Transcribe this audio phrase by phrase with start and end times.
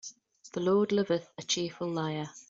[0.53, 2.31] The Lord loveth a cheerful liar.